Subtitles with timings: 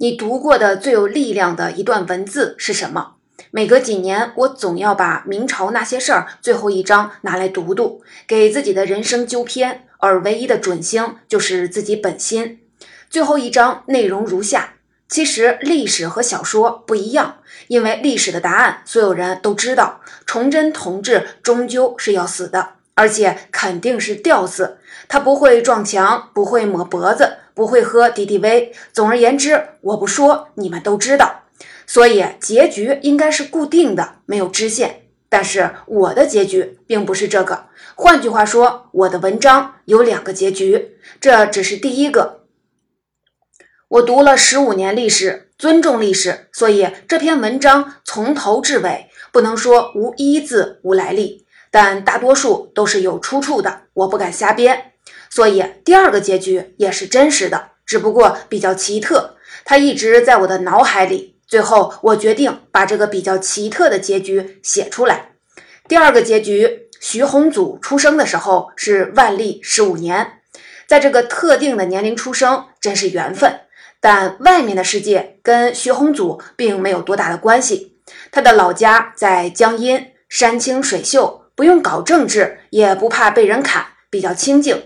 [0.00, 3.16] 你读过的最有力量的一段文字是什么？
[3.50, 9.84] 每隔几年，我总要把明朝那些事儿最后一章拿来读读，给自己的人生纠偏。
[9.98, 12.60] 而唯一的准星就是自己本心。
[13.10, 14.76] 最后一章内容如下：
[15.06, 17.36] 其实历史和小说不一样，
[17.68, 24.78] 因为历史的答案所有人都知道，崇祯同志终究是要死的，而且肯定是吊死。
[25.08, 28.72] 他不会撞墙，不会抹脖子，不会喝敌敌畏。
[28.90, 31.42] 总而言之，我不说，你们都知道。
[31.86, 35.02] 所以结局应该是固定的，没有支线。
[35.28, 37.66] 但是我的结局并不是这个。
[37.94, 42.44] 换句话说，我的文章有两个结局，这只是第一个。
[43.88, 53.82] 我读了十五年历史，尊重历史，所以这篇文章从头至尾不能说无一字无来历，但大多数都是有出处的。
[53.92, 54.89] 我不敢瞎编，
[55.30, 59.36] 所以第二个结局也是真实的，只不过比较奇特。
[59.64, 61.36] 它一直在我的脑海里。
[61.46, 65.32] 最后，我决定把这个比较奇特的结局写出来。
[65.88, 70.34] 第二个结局，徐宏祖出生的时候是万历十五年，
[70.86, 73.62] 在这个特定的年龄出生，真是缘分。
[74.00, 77.96] 但外面的世界跟徐宏祖并没有多大的关系。
[78.30, 84.80] 他的老家在江阴，山清水秀，不用搞政治，也不怕被人砍，比较清静。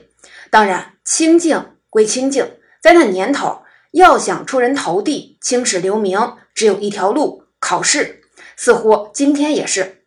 [0.55, 2.48] 当然，清静归清静，
[2.80, 6.36] 在那年头，要想出人头地、青史留名。
[6.55, 8.20] 只有一条路，考试。
[8.55, 10.05] 似乎今天也是。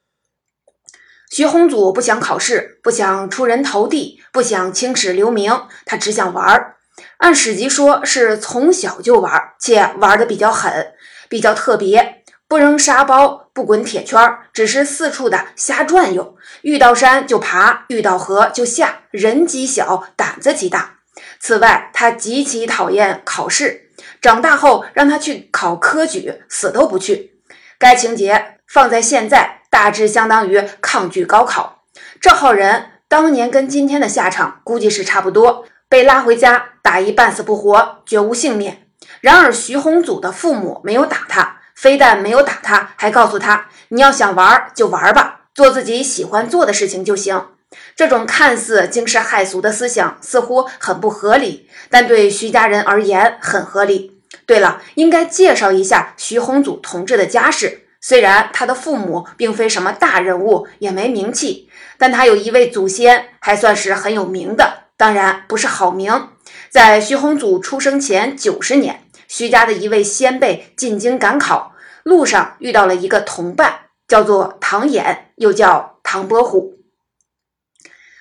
[1.30, 5.52] 徐宏祖不想考试，不想出人头地，不想青史留名，
[5.86, 6.78] 他只想玩儿。
[7.18, 10.94] 按史籍说，是从小就玩，且玩的比较狠，
[11.28, 12.17] 比较特别，
[12.50, 14.20] 不扔沙包，不滚铁圈，
[14.54, 16.38] 只是四处的瞎转悠。
[16.62, 21.00] 遇到山就爬，遇到河就下，人极小，胆子极大。
[21.40, 23.92] 此外，他极其讨厌考试。
[24.22, 27.34] 长大后让他去考科举，死都不去。
[27.78, 31.84] 该情节放在现在，大致相当于抗拒高考。
[32.22, 38.88] 这号人当年跟今天的下场估计是差不多，被拉回家打一半死不活，绝无幸免。
[39.20, 47.50] 然而徐宏祖的父母没有打他，非但没有打他，还告诉他：“你要想玩就玩吧，做自己喜欢做的事情就行。”
[47.96, 54.20] 这种看似惊世骇俗的思想似乎很不合理，但对徐家人而言很合理。
[54.48, 57.84] 对了，应该介绍一下徐宏祖同志的家世。
[58.02, 66.30] 虽然他的父母并非什么大人物，也没名气，但他有一位祖先还算是很有名的，当然不是好名。
[66.70, 71.74] 在徐宏祖出生前九十年，徐家的一位先辈进京赶考，
[72.04, 76.78] 路上遇到了一个同伴，叫做唐衍，又叫唐伯虎。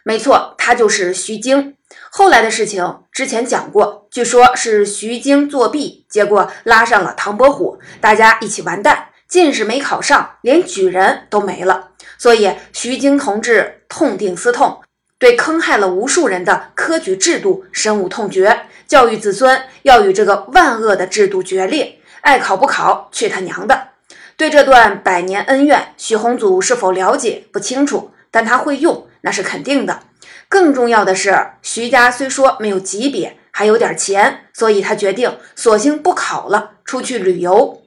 [0.05, 1.75] 没错，他就是徐经。
[2.11, 11.91] 后来的事情之前讲过，据说是徐经作弊，结果拉上了唐伯虎，大家一起完蛋，进士没考上，连举人都没了。
[12.19, 14.81] 所以徐经同志痛定思痛，
[15.19, 23.89] 对坑害了无数人的科举制度深恶痛绝，教育子孙要与这个万恶的制度决裂，爱考不考，去他娘的！
[24.37, 29.07] 对这段百年恩怨，徐宏祖是否了解不清楚，但他会用。
[29.23, 30.01] 那是肯定的。
[30.49, 37.83] 更重要的是，徐家虽说没有级别，还有点钱，所以他决定索性不考了，出去旅游。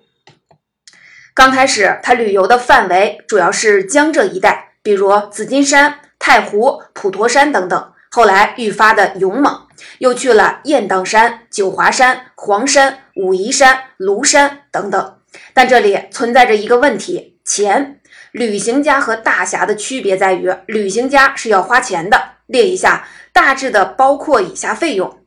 [1.34, 7.94] 刚开始，他旅游的范围主要是江浙一带，比如紫金山、太湖、普陀山等等。
[8.12, 9.68] 后来愈发的勇猛，
[10.00, 15.18] 又去了雁荡山、九华山、黄山、武夷山、庐山等等。
[15.54, 18.02] 但这里存在着一个问题：钱。
[18.32, 22.34] 旅行家和大侠的区别在于，旅行家是要花钱的。
[22.46, 25.20] 列一下，大致的包括以下费用：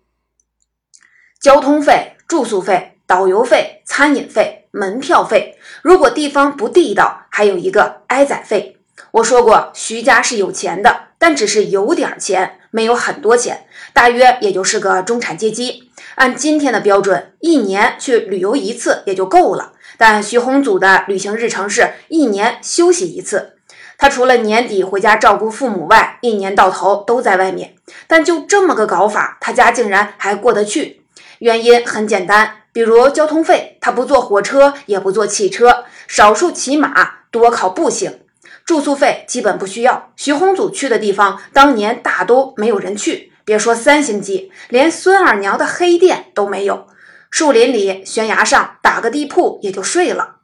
[1.40, 5.58] 交通费、住宿费、导游费、餐饮费、门票费。
[5.82, 8.78] 如果地方不地道，还有一个挨宰费。
[9.12, 15.90] 我说过，徐家是有钱的，但只是有点钱，没有很多钱，大约也就是个中产阶级。
[16.16, 19.74] 按今天的标准，一年去旅游一次也就够了。
[19.96, 23.58] 但徐宏祖的旅行日程是一年休息一次，
[23.96, 27.74] 他除了年底回家照顾父母外，一年到头都在外面。
[28.06, 31.04] 但就这么个搞法，他家竟然还过得去。
[31.38, 36.94] 原因很简单，比如交通费，他不坐火车，也不坐汽车，少数骑马，
[37.30, 38.20] 多靠步行。
[38.64, 46.86] 住宿费基本不需要，徐宏祖去的地方，当年大都没有人去，别说三星级，连孙二娘的黑店都没有。
[47.30, 50.36] 树林里、悬崖上打个地铺也就睡了，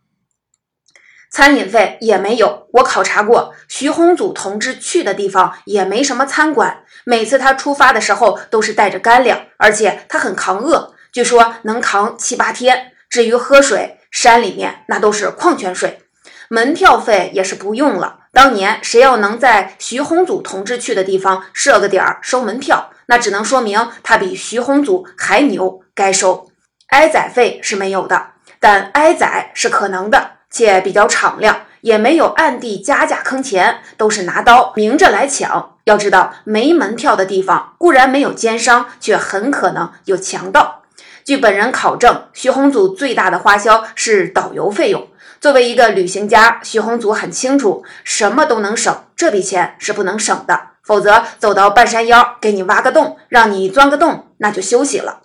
[1.30, 2.66] 餐饮费也没有。
[2.72, 6.84] 我考察过，徐宏祖同志去的地方也没什么餐馆。
[7.04, 12.92] 每次他出发的时候都是带着干粮，而且他很扛饿，据说能扛七八天。
[13.10, 16.00] 至于喝水，山里面那都是矿泉水，
[16.48, 18.20] 门票费也是不用了。
[18.32, 26.48] 当年谁要能在徐宏祖同志去的地方设个点儿收门票，那只能说明他比徐宏祖还牛，该收。
[26.88, 28.28] 挨宰费是没有的，
[28.60, 35.76] 但挨宰是可能的，且比较敞亮，也没有暗地加价坑钱，都是拿刀明着来抢。
[35.84, 40.82] 要知道，没门票的地方固然没有奸商，却很可能有强盗。
[41.24, 45.08] 据本人考证，徐宏祖最大的花销是导游费用。
[45.40, 50.60] 作为一个旅行家，徐宏祖很清楚，什么都能省，这笔钱是不能省的。
[50.82, 55.20] 否则，走到半山腰，给你挖个洞，让你钻个洞，那就休息了。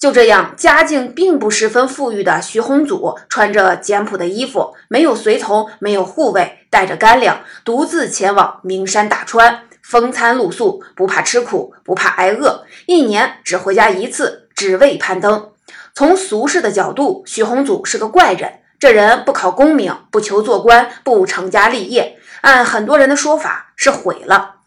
[0.00, 15.50] 就这样，家境并不十分富裕的徐宏祖，穿着简朴的衣服，没有随从，没有护卫，带着干粮，独自前往名山大川，风餐露宿，不怕吃苦，不怕挨饿，一年只回家一次，只为攀登。
[15.98, 18.60] 从俗世的角度，徐宏祖是个怪人。
[18.78, 24.58] 这人不考功名，不求做官，不成家立业，按很多人的说法是毁了。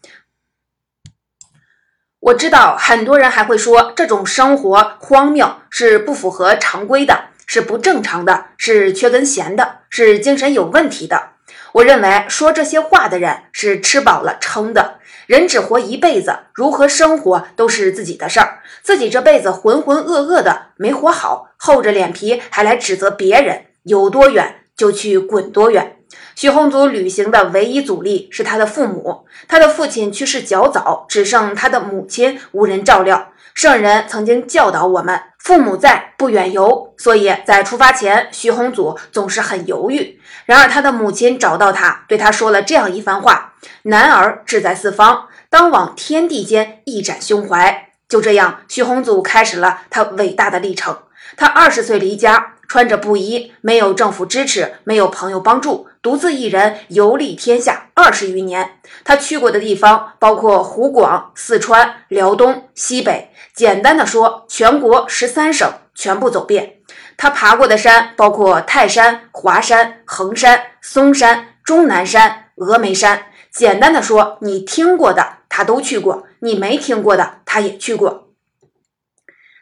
[2.20, 11.30] 我知道很多人还会说这种生活荒谬，是不符合常规的，是不正常的，是缺根弦的，是精神有问题的。
[11.72, 14.98] 我认为说这些话的人是吃饱了撑的。
[15.26, 18.60] 人只活一辈子，如何生活都是自己的事儿。
[18.82, 25.98] 自己这辈子浑浑噩噩的没活好，厚着脸皮还来指责别人，有多远就去滚多远。
[26.34, 33.31] 许宏祖旅行的唯一阻力是他的父母，他的父亲去世较早，只剩他的母亲无人照料。
[33.54, 40.20] 圣人曾经教导我们：“父母在，不远游。”所以在出发前，徐宏祖总是很犹豫。
[40.46, 43.54] 然而，他的母亲找到他，对他说了这样一番话
[43.84, 50.96] ：“男儿志在四方，当往天地间一展胸怀。”就这样，徐宏祖开始了他伟大的历程。
[51.36, 52.54] 他二十岁离家。
[52.68, 58.78] 穿着布衣，没有政府支持，没有朋友帮助，独自一人游历天下二十余年。
[59.04, 66.78] 他去过的地方包括湖广、四川、辽东、西北，简单的说，全国十三省全部走遍。
[67.18, 73.26] 他爬过的山包括泰山、华山、衡山、嵩山、终南山、峨眉山。
[73.52, 78.30] 简单的说，你听过的他都去过，你没听过的他也去过。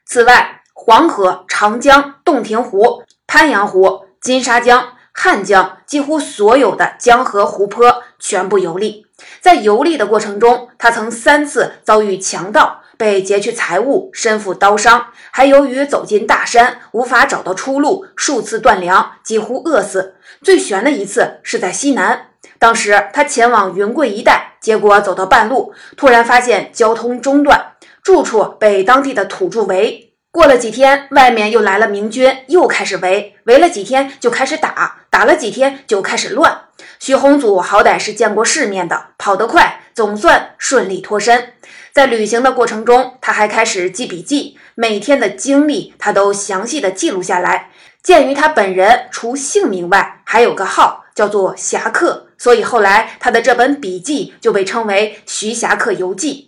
[0.07, 9.05] 此外，黄河、长江、洞庭湖、鄱阳湖、金沙江、汉江，几乎所有的江河湖泊全部游历。
[9.43, 20.15] 在游历的过程中，他曾三次遭遇强盗，被劫去财物，身负刀伤，还由于走进大山，无法找到出路，数次断粮，几乎饿死。
[20.43, 22.29] 最悬的一次是在西南，
[22.59, 30.10] 当时他前往云贵一带，结果走到半路，突然发现交通中断，住处被当地的土著围。
[30.33, 36.67] 过了几天，外面又来了明军，又开始围，围了几天就开始打，打了几天就开始乱。
[37.01, 41.55] 徐宏祖好歹是见过世面的，跑得快，总算顺利脱身。
[41.93, 47.71] 在旅行的过程中，他还开始记笔记，每天的经历他都详细的记录下来。
[48.01, 56.47] 鉴于他本人除姓名外还有个号叫做侠客，所以后来他的这本笔记就被称为《徐侠客游记》。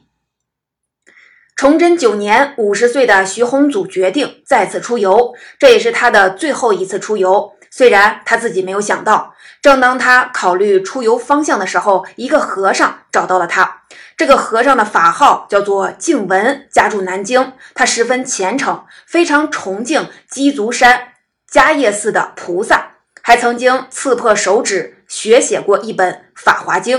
[1.56, 7.53] 崇祯九年，五十岁的徐宏祖决定再次出游，这也是他的最后一次出游。
[7.70, 13.82] 虽然他自己没有想到，正当他考虑出游方向的时候，一个和尚找到了他。
[14.17, 17.53] 这个和尚的法号叫做静文，家住南京。
[17.74, 21.12] 他十分虔诚，非常崇敬鸡足山
[21.50, 26.98] 迦叶寺的菩萨，还曾经刺破手指学写过一本《法华经》。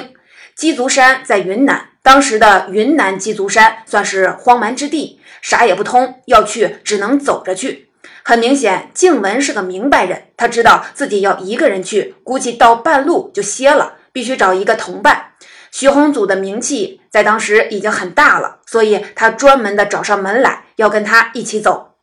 [0.55, 1.89] 鸡足山在云南。
[2.03, 7.89] 当时的云南鸡足山算是荒蛮之地，啥也不通，要去只能走着去。
[8.25, 15.31] 很明显，静文是个明白人，他知道自己要一个人去，估计到半路就歇了，必须找一个同伴。
[15.71, 21.95] 徐宏祖的名气在当时已经很大了，所以他专门的找上门来，要跟他一起走。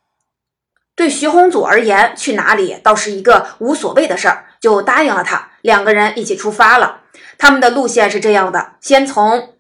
[0.97, 7.03] 对徐宏祖而言，去哪里倒是一个无所谓的事儿，就答应了他，两个人一起出发了。
[7.37, 9.57] 他们的路线是这样的：先从。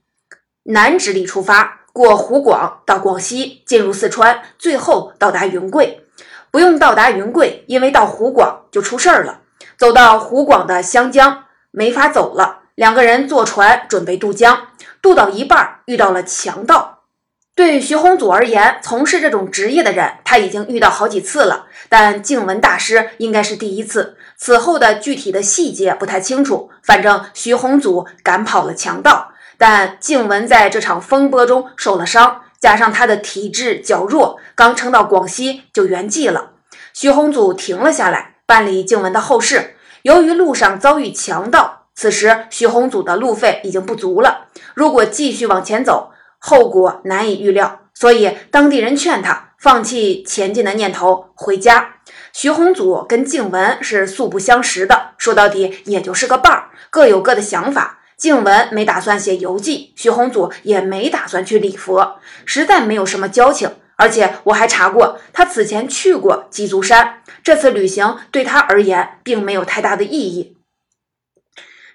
[0.64, 6.06] 南直隶出发，过湖广到广西，进入四川，最后到达云贵。
[6.50, 9.40] 不用到达云贵，因为到湖广就出事儿了。
[9.78, 12.58] 走到湖广的湘江，没法走了。
[12.74, 14.68] 两个人坐船准备渡江，
[15.00, 16.98] 渡到一半遇到了强盗。
[17.54, 24.16] 对徐宏祖而言，从事这种职业的人他已经遇到好几次了，但静文大师应该是第一次。
[24.36, 29.32] 此后的具体的细节不太清楚，反正徐宏祖赶跑了强盗。
[29.60, 36.52] 但静文在这场风波中受了伤，加上他的体质较弱，刚撑到广西就圆寂了。
[36.94, 39.76] 徐宏祖停了下来，办理静文的后事。
[40.00, 44.46] 由于路上遭遇强盗，此时徐宏祖的路费已经不足了。
[44.72, 47.80] 如果继续往前走，后果难以预料。
[47.92, 51.96] 所以当地人劝他放弃前进的念头，回家。
[52.32, 57.98] 徐宏祖跟静文是素不相识的，说到底也就是个伴儿，各有各的想法。
[58.20, 63.76] 静雯没打算写游记，徐宏祖也没打算去礼佛，实在没有什么交情。
[63.96, 70.58] 而且我还查过，他此前去过鸡足山，这次旅行对他而言并没有太大的意义。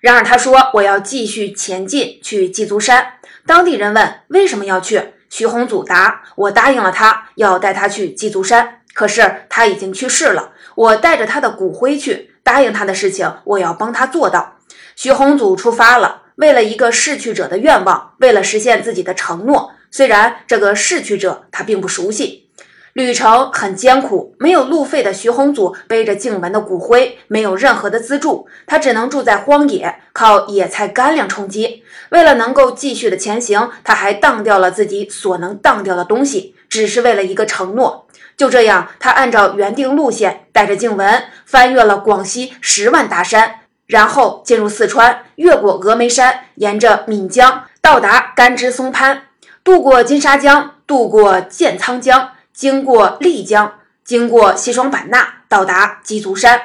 [0.01, 3.13] 然而他说我要继续前进去鸡足山。
[3.45, 14.53] 当地人问为什么要去，徐宏祖答：我答应了他要带他去鸡足山，可是他已经去世了，我带着他的骨灰去，答应他的事情我要帮他做到。
[14.95, 19.71] 徐宏祖出发了，为了一个逝去者的愿望，为了实现自己的承诺。
[19.91, 22.49] 虽然这个逝去者他并不熟悉，
[22.93, 31.83] 旅程很艰苦，没有路费的徐宏祖背着静文的骨灰，没有任何的资助，他只能住在荒野，靠野菜干粮充饥。
[32.09, 38.07] 为了能够继续的前行，他还当掉了自己所能当掉的东西，只是为了一个承诺。
[38.37, 49.23] 就这样，他按照原定路线，带着静文翻越了广西十万大山，然后进入四川，越过峨眉山，沿着岷江到达甘孜松潘。
[49.63, 56.61] 渡过金沙江，渡过建仓江，经过丽江，经过西双版纳，到达鸡足山。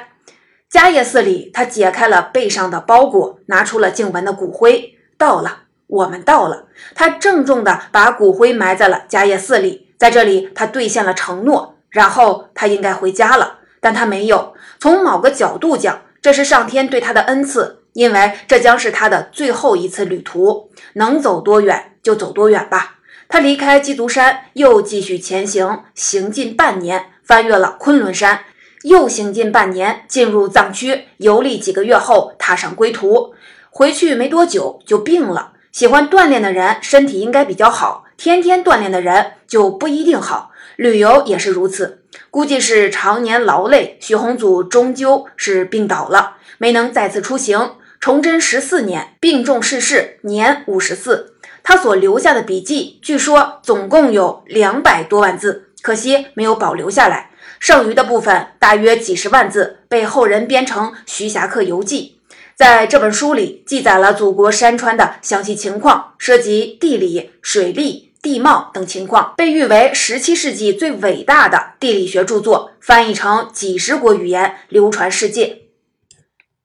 [0.71, 4.95] 迦叶寺里，他解开了背上的包裹，拿出了静雯的骨灰。
[5.17, 6.67] 到了，我们到了。
[6.95, 11.77] 他郑重地把骨灰埋在了迦叶寺里，在这里，他兑现了承诺。
[11.89, 14.53] 然后他应该回家了，但他没有。
[14.79, 17.79] 从某个角度讲，这是上天对他的恩赐。
[17.93, 22.99] 因为这将是他的最后一次旅途，能走多远就走多远吧。
[23.27, 28.45] 他离开鸡足山，又继续前行，行进半年，翻越了昆仑山，
[28.83, 33.33] 又行进半年，进入藏区，游历几个月后，踏上归途。
[33.69, 35.51] 回去没多久就病了。
[35.73, 40.51] 喜欢锻炼的人身体应该比较好，天天锻炼的人就不一定好。
[40.77, 42.00] 旅游也是如此，
[42.31, 47.73] 估计是常年劳累，徐宏祖终究是病倒了，没能再次出行。
[47.99, 51.35] 崇祯十四年病重逝世，年五十四。
[51.61, 57.31] 他所留下的笔记，据说总共有两百多万字，可惜没有保留下来。
[57.59, 62.15] 剩余的部分大约几十万字，被后人编成《徐霞客游记》。
[62.55, 75.63] 在这本书里，记载了祖国山川的详细情况，涉及地理、水利、地貌等情况，被誉为十七世纪最伟大的地理学著作，翻译成几十国语言，流传世界。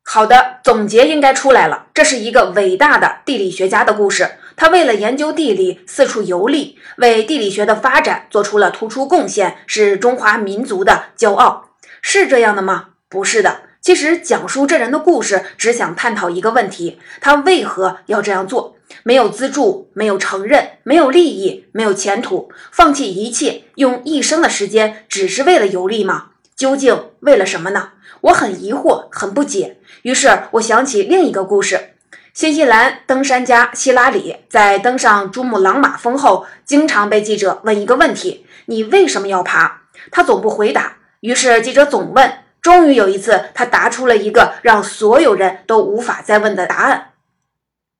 [0.03, 1.87] 好的，总结应该出来了。
[1.95, 4.33] 这是一个伟大的地理学家的故事。
[4.55, 11.71] 他为了研究地理，四处游历，为地理学的发展做出了突出贡献，是中华民族的骄傲。
[12.01, 12.91] 是这样的吗？
[13.09, 13.63] 不是的。
[13.87, 18.75] 其实讲述这人的故事，只想探讨一个问题：他为何要这样做？
[19.05, 26.31] 没有资助，没有承认，没有利益，没有前途，放弃一切，用一生的时间，只是为了游历吗？
[26.57, 27.91] 究竟为了什么呢？
[28.23, 29.77] 我很疑惑，很不解。
[30.03, 31.91] 于是我想起另一个故事：
[32.35, 40.97] 新西兰登山家希拉里在登上珠穆朗玛峰后，经常被记者问一个问题：“你为什么要爬？”他总不回答。
[41.21, 42.39] 于是记者总问。
[42.67, 47.13] 终于有一次，他答出了一个让所有人都无法再问的答案：“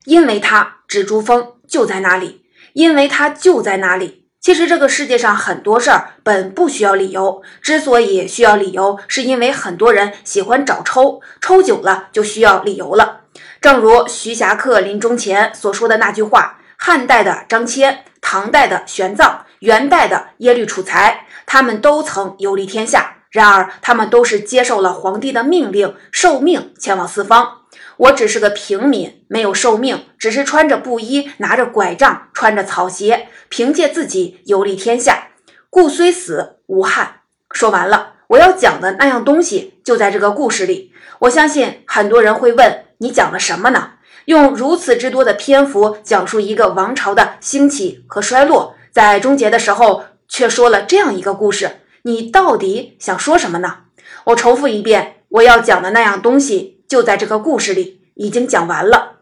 [0.07, 13.21] 因为他指珠峰就在那里，因为他就在那里。”其实这个世界上很多事儿本不需要理由，之所以需要理由，是因为很多人喜欢找抽，抽久了就需要理由了。
[13.61, 27.59] 正如徐霞客临终前所说的那句话：“汉代的张骞，唐代的玄奘，元代的耶律楚材，他们都曾游历天下，然而他们都是接受了皇帝的命令，受命前往四方。”
[27.99, 35.29] 我只是个平民，没有受命，只是穿着布衣，拿着拐杖，穿着草鞋，凭借自己游历天下，
[35.69, 37.21] 故虽死无憾。
[37.53, 40.93] 说完了，我要讲的那样东西就在这个故事里。
[41.21, 43.93] 我相信很多人会问：你讲了什么呢？
[44.25, 53.79] 用如此之多的篇幅讲述一个王朝的兴起和衰落，在终结的时候却说了这样一个故事，你到底想说什么呢？
[54.27, 56.85] 我重复一遍，我要讲的那样东西。
[56.87, 59.17] 就在这个故事里已经讲完了，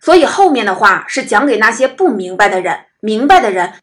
[0.00, 3.74] 所以后面的话是讲给那些不明白的人，明白的人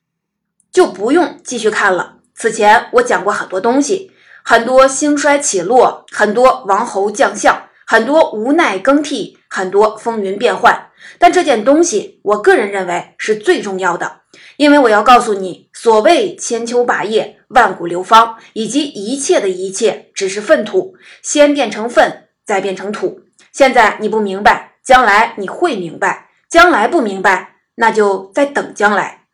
[0.72, 2.18] 就不用继续看了。
[2.34, 4.12] 此前我讲过很多东西，
[4.44, 10.90] 很多兴衰起落，很多王侯将相，很多无奈更替，很多风云变幻。
[11.20, 14.21] 但这件东西，我个人认为是最重要的，
[14.58, 23.22] 因为我要告诉你，所谓千秋霸业、万古流芳，以及一切的一切，只是粪土，先变成粪，再变成土。
[23.52, 29.26] 现在你不明白，将来你会明白；将来不明白，那就再等将来。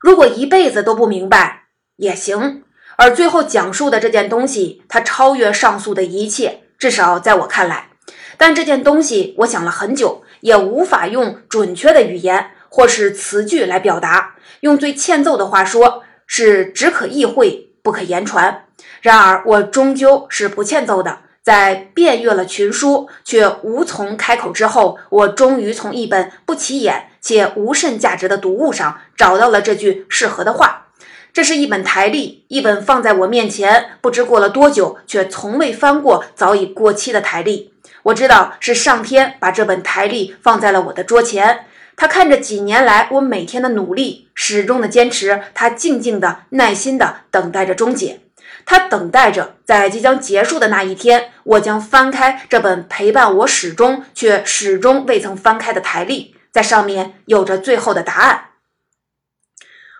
[0.00, 1.64] 如果一辈子都不明白
[1.96, 2.64] 也行。
[3.00, 7.90] 而最后讲述的这件东西，它超越上述的一切，至少在我看来。
[8.36, 14.34] 但这件东西，我想了很久，也无法用准确的语言或是词句来表达。
[14.60, 18.64] 用最欠揍的话说，是只可意会，不可言传。
[19.00, 21.20] 然而，我终究是不欠揍的。
[21.42, 30.88] 在遍阅了群书却无从开口之后，我终于从一本不起眼且无甚价值的读物上找到了这句适合的话。
[31.32, 37.72] 这是一本台历，一本放在我面前，不知过了多久，却从未翻过早已过期的台历。
[38.02, 41.66] 我知道是上天把这本台历放在了我的桌前，
[42.00, 48.20] 他看着几年来我每天的努力，始终的坚持，他静静的、耐心的等待着终结。
[48.64, 58.50] 他等待着，在即将结束的那一天，我将翻开这本陪伴我始终却始终未曾翻开的台历，在上面有着最后的答案。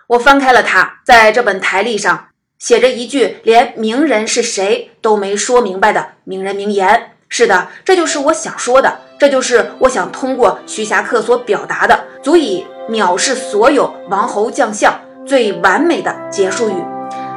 [0.07, 7.11] 我翻开了它，在这本台历上写着一句连名人是谁都没说明白的名人名言。
[7.27, 16.75] 是的，这就是我想说的，这就是我想通过徐霞客所表达的，足以藐视所有王侯将相最完美的结束语。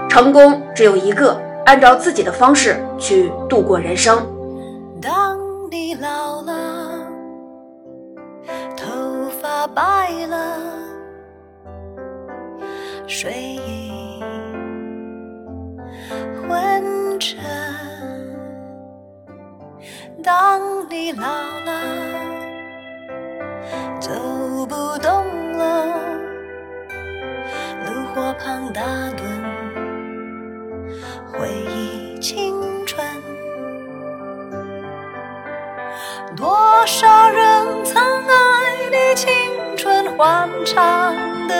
[0.09, 4.25] 成功只有一个，按照自己的方式去度过人生。
[5.01, 5.37] 当
[5.73, 7.01] 你老了，
[8.77, 8.87] 头
[9.43, 10.42] 发白了。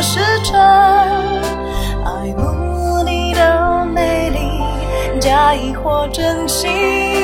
[0.00, 0.58] 时辰，
[2.04, 7.17] 爱慕你的美丽，假意或真心。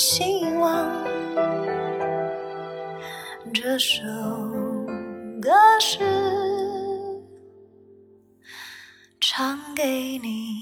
[0.00, 1.04] 希望
[3.52, 4.02] 这首
[5.42, 5.98] 歌是
[9.20, 10.59] 唱给你。